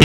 [0.00, 0.04] Hi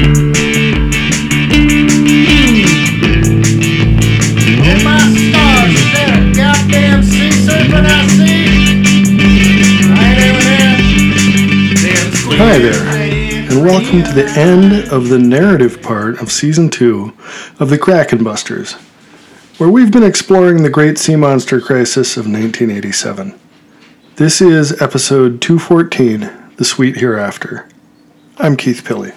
[12.58, 12.74] there,
[13.52, 17.14] and welcome to the end of the narrative part of season two
[17.60, 18.74] of the Kraken Busters,
[19.60, 23.40] where we've been exploring the great sea monster crisis of 1987.
[24.16, 27.70] This is episode 214, The Sweet Hereafter.
[28.38, 29.14] I'm Keith Pilley.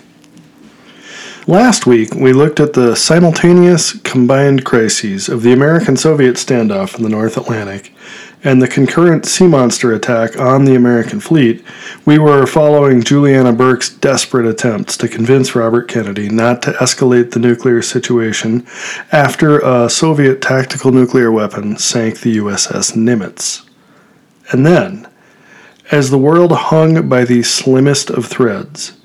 [1.49, 7.05] Last week, we looked at the simultaneous combined crises of the American Soviet standoff in
[7.05, 7.95] the North Atlantic
[8.43, 11.65] and the concurrent sea monster attack on the American fleet.
[12.05, 17.39] We were following Juliana Burke's desperate attempts to convince Robert Kennedy not to escalate the
[17.39, 18.67] nuclear situation
[19.13, 23.65] after a Soviet tactical nuclear weapon sank the USS Nimitz.
[24.51, 25.07] And then,
[25.93, 28.96] as the world hung by the slimmest of threads,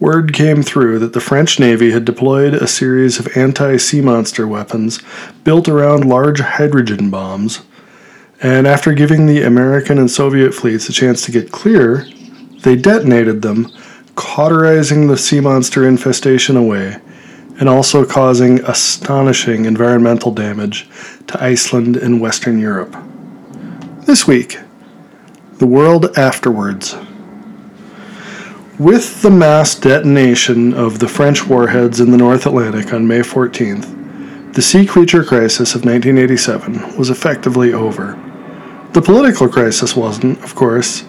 [0.00, 4.46] word came through that the French Navy had deployed a series of anti sea monster
[4.46, 5.00] weapons
[5.44, 7.62] built around large hydrogen bombs,
[8.40, 12.06] and after giving the American and Soviet fleets a chance to get clear,
[12.60, 13.72] they detonated them,
[14.14, 17.00] cauterizing the sea monster infestation away,
[17.58, 20.88] and also causing astonishing environmental damage
[21.26, 22.96] to Iceland and Western Europe.
[24.02, 24.58] This week,
[25.58, 26.96] the world afterwards.
[28.78, 34.54] With the mass detonation of the French warheads in the North Atlantic on May 14th,
[34.54, 38.16] the sea creature crisis of 1987 was effectively over.
[38.92, 41.02] The political crisis wasn't, of course,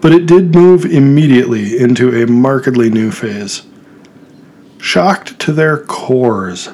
[0.00, 3.66] but it did move immediately into a markedly new phase.
[4.78, 6.70] Shocked to their cores,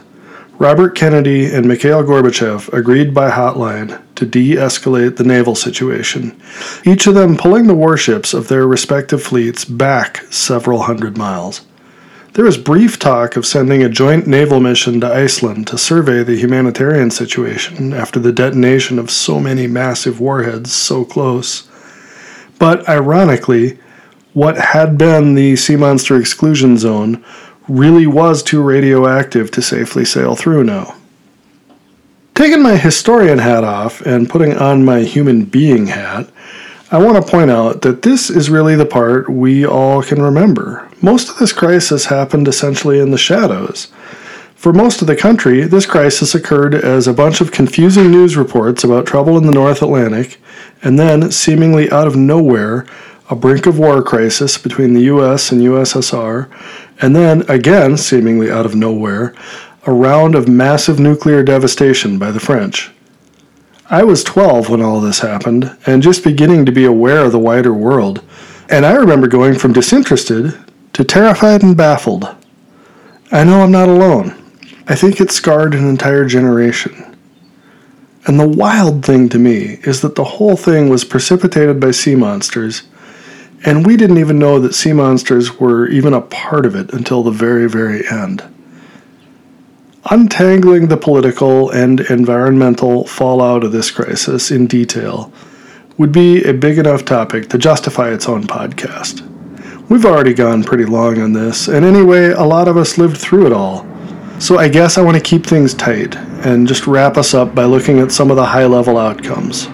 [0.58, 6.36] Robert Kennedy and Mikhail Gorbachev agreed by hotline to de escalate the naval situation,
[6.84, 11.60] each of them pulling the warships of their respective fleets back several hundred miles.
[12.32, 16.36] There was brief talk of sending a joint naval mission to Iceland to survey the
[16.36, 21.68] humanitarian situation after the detonation of so many massive warheads so close.
[22.58, 23.78] But ironically,
[24.32, 27.24] what had been the Sea Monster exclusion zone
[27.68, 30.94] really was too radioactive to safely sail through now.
[32.34, 36.28] Taking my historian hat off and putting on my human being hat,
[36.90, 40.88] I want to point out that this is really the part we all can remember.
[41.02, 43.92] Most of this crisis happened essentially in the shadows.
[44.54, 48.82] For most of the country, this crisis occurred as a bunch of confusing news reports
[48.82, 50.40] about trouble in the North Atlantic,
[50.82, 52.86] and then, seemingly out of nowhere,
[53.30, 56.48] a brink of war crisis between the US and USSR,
[57.00, 59.34] and then, again, seemingly out of nowhere,
[59.86, 62.90] a round of massive nuclear devastation by the French.
[63.90, 67.38] I was 12 when all this happened, and just beginning to be aware of the
[67.38, 68.22] wider world,
[68.68, 70.58] and I remember going from disinterested
[70.94, 72.34] to terrified and baffled.
[73.30, 74.34] I know I'm not alone.
[74.86, 77.16] I think it scarred an entire generation.
[78.26, 82.14] And the wild thing to me is that the whole thing was precipitated by sea
[82.14, 82.82] monsters
[83.64, 87.22] and we didn't even know that sea monsters were even a part of it until
[87.22, 88.42] the very, very end.
[90.10, 95.32] Untangling the political and environmental fallout of this crisis in detail
[95.98, 99.24] would be a big enough topic to justify its own podcast.
[99.90, 103.46] We've already gone pretty long on this, and anyway, a lot of us lived through
[103.46, 103.86] it all.
[104.38, 107.64] So I guess I want to keep things tight and just wrap us up by
[107.64, 109.66] looking at some of the high level outcomes.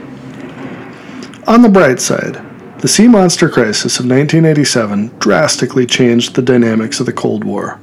[1.46, 2.43] On the bright side,
[2.84, 7.80] the Sea Monster Crisis of 1987 drastically changed the dynamics of the Cold War.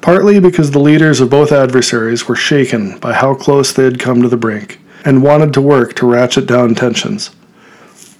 [0.00, 4.20] Partly because the leaders of both adversaries were shaken by how close they had come
[4.22, 7.30] to the brink and wanted to work to ratchet down tensions.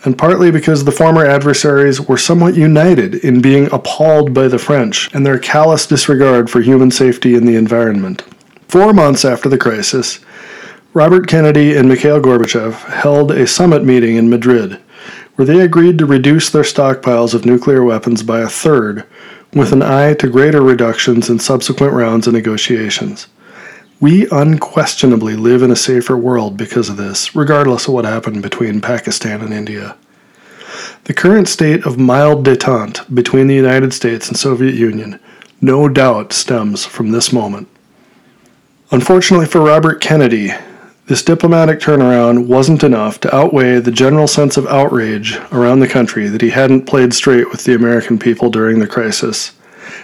[0.05, 5.13] And partly because the former adversaries were somewhat united in being appalled by the French
[5.13, 8.23] and their callous disregard for human safety and the environment.
[8.69, 10.21] Four months after the crisis,
[10.95, 14.79] Robert Kennedy and Mikhail Gorbachev held a summit meeting in Madrid
[15.39, 19.07] where they agreed to reduce their stockpiles of nuclear weapons by a third,
[19.55, 23.29] with an eye to greater reductions in subsequent rounds of negotiations.
[24.01, 28.81] We unquestionably live in a safer world because of this, regardless of what happened between
[28.81, 29.97] Pakistan and India.
[31.05, 35.21] The current state of mild detente between the United States and Soviet Union
[35.61, 37.69] no doubt stems from this moment.
[38.91, 40.51] Unfortunately for Robert Kennedy,
[41.09, 46.29] this diplomatic turnaround wasn't enough to outweigh the general sense of outrage around the country
[46.29, 49.53] that he hadn't played straight with the American people during the crisis,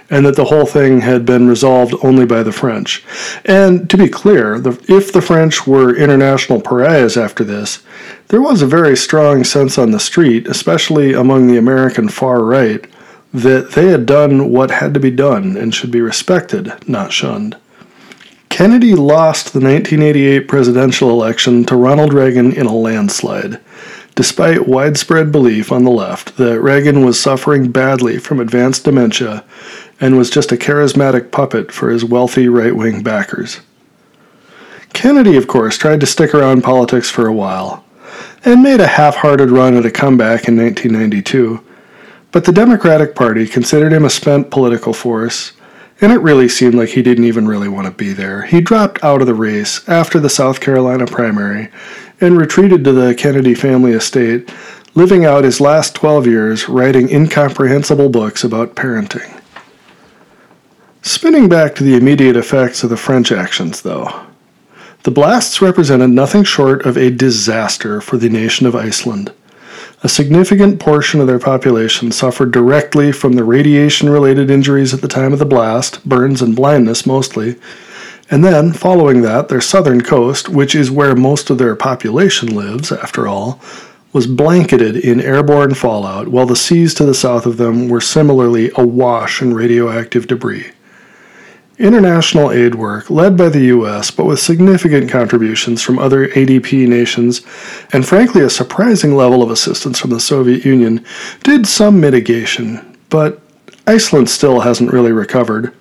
[0.09, 3.05] and that the whole thing had been resolved only by the French.
[3.45, 4.55] And to be clear,
[4.89, 7.83] if the French were international pariahs after this,
[8.29, 12.87] there was a very strong sense on the street, especially among the American far right,
[13.35, 17.59] that they had done what had to be done and should be respected, not shunned.
[18.55, 23.59] Kennedy lost the 1988 presidential election to Ronald Reagan in a landslide,
[24.15, 29.45] despite widespread belief on the left that Reagan was suffering badly from advanced dementia
[29.99, 33.61] and was just a charismatic puppet for his wealthy right wing backers.
[34.93, 37.85] Kennedy, of course, tried to stick around politics for a while
[38.45, 41.61] and made a half hearted run at a comeback in 1992,
[42.31, 45.55] but the Democratic Party considered him a spent political force
[46.05, 48.43] and it really seemed like he didn't even really want to be there.
[48.43, 51.71] He dropped out of the race after the South Carolina primary
[52.21, 54.53] and retreated to the Kennedy family estate,
[54.95, 59.41] living out his last 12 years writing incomprehensible books about parenting.
[61.01, 64.27] Spinning back to the immediate effects of the French actions, though.
[65.05, 69.33] The blasts represented nothing short of a disaster for the nation of Iceland.
[70.05, 75.09] A significant portion of their population suffered directly from the radiation related injuries at the
[75.09, 77.57] time of the blast, burns and blindness mostly.
[78.31, 82.93] And then, following that, their southern coast, which is where most of their population lives,
[82.93, 83.63] after all,
[84.13, 88.71] was blanketed in airborne fallout, while the seas to the south of them were similarly
[88.75, 90.71] awash in radioactive debris.
[91.79, 97.43] International aid work, led by the U.S., but with significant contributions from other ADP nations,
[97.93, 101.05] and frankly a surprising level of assistance from the Soviet Union,
[101.43, 103.41] did some mitigation, but
[103.87, 105.75] Iceland still hasn't really recovered.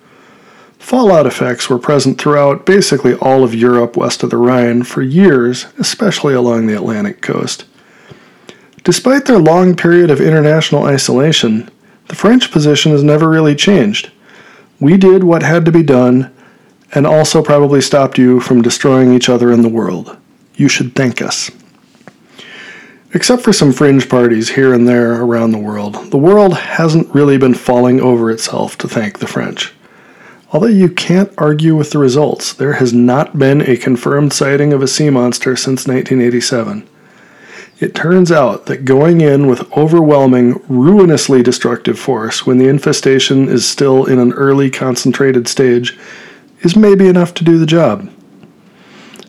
[0.78, 5.66] Fallout effects were present throughout basically all of Europe west of the Rhine for years,
[5.78, 7.64] especially along the Atlantic coast.
[8.82, 11.70] Despite their long period of international isolation,
[12.08, 14.10] the French position has never really changed.
[14.80, 16.32] We did what had to be done
[16.94, 20.16] and also probably stopped you from destroying each other in the world.
[20.54, 21.50] You should thank us.
[23.12, 27.38] Except for some fringe parties here and there around the world, the world hasn't really
[27.38, 29.72] been falling over itself to thank the French.
[30.52, 34.82] Although you can't argue with the results, there has not been a confirmed sighting of
[34.82, 36.88] a sea monster since 1987.
[37.84, 43.68] It turns out that going in with overwhelming, ruinously destructive force when the infestation is
[43.68, 45.94] still in an early concentrated stage
[46.60, 48.10] is maybe enough to do the job.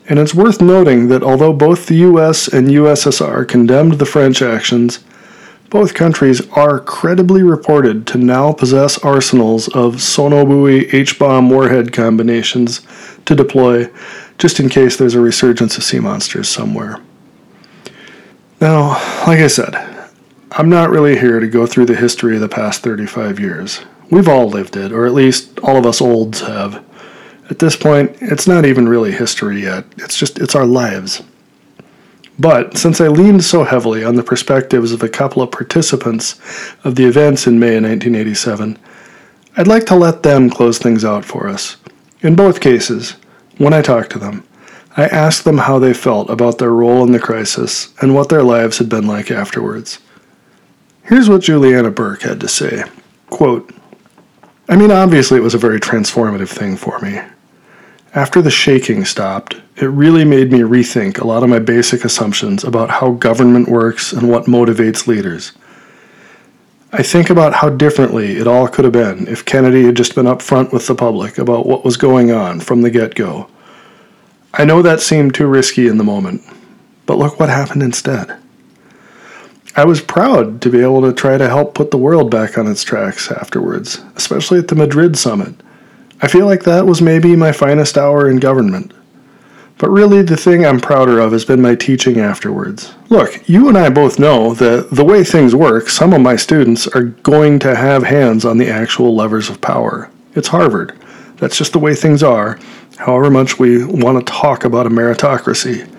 [0.08, 5.04] And it's worth noting that although both the US and USSR condemned the French actions,
[5.68, 12.80] both countries are credibly reported to now possess arsenals of Sonobuoy H bomb warhead combinations
[13.26, 13.90] to deploy
[14.38, 17.02] just in case there's a resurgence of sea monsters somewhere.
[18.60, 18.88] Now,
[19.26, 19.74] like I said,
[20.52, 23.80] I'm not really here to go through the history of the past 35 years.
[24.10, 26.82] We've all lived it, or at least all of us olds have.
[27.50, 29.84] At this point, it's not even really history yet.
[29.98, 31.22] It's just it's our lives.
[32.38, 36.40] But since I leaned so heavily on the perspectives of a couple of participants
[36.82, 38.78] of the events in May 1987,
[39.58, 41.76] I'd like to let them close things out for us.
[42.22, 43.16] In both cases,
[43.58, 44.46] when I talk to them,
[44.98, 48.42] I asked them how they felt about their role in the crisis and what their
[48.42, 49.98] lives had been like afterwards.
[51.02, 52.84] Here's what Juliana Burke had to say
[53.28, 53.70] Quote,
[54.68, 57.20] I mean, obviously, it was a very transformative thing for me.
[58.14, 62.64] After the shaking stopped, it really made me rethink a lot of my basic assumptions
[62.64, 65.52] about how government works and what motivates leaders.
[66.92, 70.24] I think about how differently it all could have been if Kennedy had just been
[70.24, 73.50] upfront with the public about what was going on from the get go
[74.58, 76.42] I know that seemed too risky in the moment,
[77.04, 78.36] but look what happened instead.
[79.74, 82.66] I was proud to be able to try to help put the world back on
[82.66, 85.54] its tracks afterwards, especially at the Madrid summit.
[86.22, 88.94] I feel like that was maybe my finest hour in government.
[89.76, 92.94] But really, the thing I'm prouder of has been my teaching afterwards.
[93.10, 96.86] Look, you and I both know that the way things work, some of my students
[96.86, 100.10] are going to have hands on the actual levers of power.
[100.34, 100.98] It's Harvard.
[101.38, 102.58] That's just the way things are,
[102.96, 105.92] however much we want to talk about a meritocracy.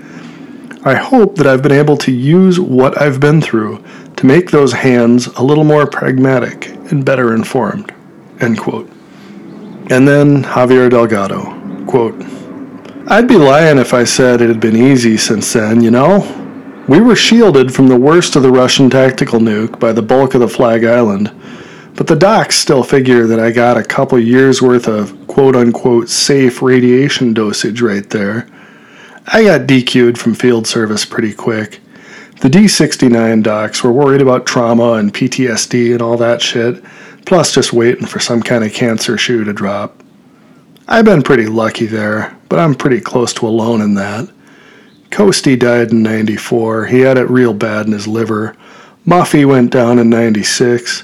[0.86, 3.84] I hope that I've been able to use what I've been through
[4.16, 7.94] to make those hands a little more pragmatic and better informed.
[8.40, 8.90] End quote.
[9.90, 12.16] And then Javier Delgado, quote,
[13.08, 16.26] I'd be lying if I said it had been easy since then, you know?
[16.88, 20.42] We were shielded from the worst of the Russian tactical nuke by the bulk of
[20.42, 21.32] the Flag Island,
[21.98, 26.10] but the docs still figure that I got a couple years worth of quote unquote
[26.10, 28.48] safe radiation dosage right there.
[29.26, 31.82] I got DQ'd from field service pretty quick.
[32.40, 36.84] The D69 docs were worried about trauma and PTSD and all that shit,
[37.26, 40.04] plus just waiting for some kind of cancer shoe to drop.
[40.88, 44.30] I've been pretty lucky there, but I'm pretty close to alone in that.
[45.10, 46.86] Coasty died in 94.
[46.86, 48.56] He had it real bad in his liver.
[49.06, 51.04] Muffy went down in 96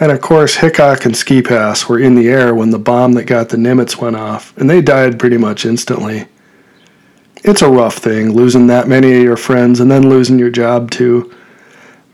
[0.00, 3.24] And of course, Hickok and Ski Pass were in the air when the bomb that
[3.24, 6.26] got the Nimitz went off, and they died pretty much instantly.
[7.44, 10.90] It's a rough thing, losing that many of your friends and then losing your job
[10.90, 11.34] too.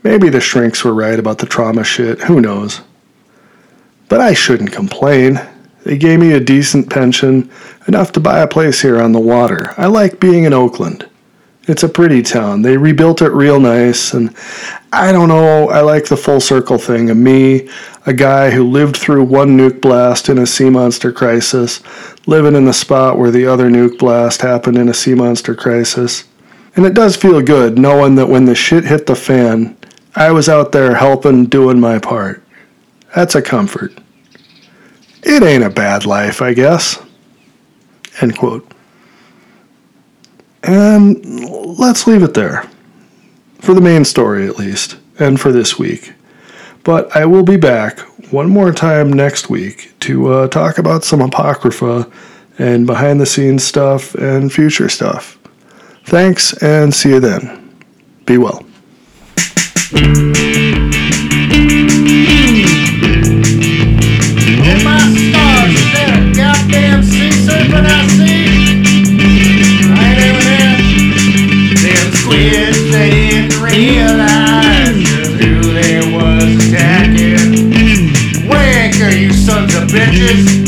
[0.03, 2.81] Maybe the shrinks were right about the trauma shit, who knows.
[4.07, 5.39] But I shouldn't complain.
[5.83, 7.51] They gave me a decent pension,
[7.87, 9.73] enough to buy a place here on the water.
[9.77, 11.07] I like being in Oakland.
[11.67, 12.61] It's a pretty town.
[12.61, 14.35] They rebuilt it real nice, and
[14.93, 17.67] I don't know, I like the full circle thing of me,
[18.05, 21.81] a guy who lived through one nuke blast in a sea monster crisis,
[22.27, 26.25] living in the spot where the other nuke blast happened in a sea monster crisis.
[26.75, 29.75] And it does feel good knowing that when the shit hit the fan,
[30.15, 32.43] I was out there helping, doing my part.
[33.15, 33.93] That's a comfort.
[35.23, 37.01] It ain't a bad life, I guess.
[38.21, 38.74] End quote.
[40.67, 42.69] And let's leave it there.
[43.59, 46.13] For the main story, at least, and for this week.
[46.83, 47.99] But I will be back
[48.31, 52.09] one more time next week to uh, talk about some Apocrypha
[52.57, 55.37] and behind the scenes stuff and future stuff.
[56.05, 57.75] Thanks, and see you then.
[58.25, 58.65] Be well.
[73.85, 78.09] Didn't realize just who they was attacking.
[78.49, 80.64] Wanker, you sons of bitches.